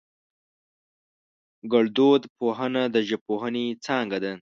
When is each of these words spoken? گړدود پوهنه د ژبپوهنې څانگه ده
گړدود 1.71 2.21
پوهنه 2.37 2.83
د 2.93 2.95
ژبپوهنې 3.09 3.65
څانگه 3.85 4.19
ده 4.23 4.33